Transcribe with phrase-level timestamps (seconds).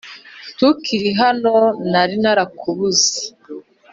[0.55, 1.53] ntukiri hano
[1.91, 3.11] nari nara kubuze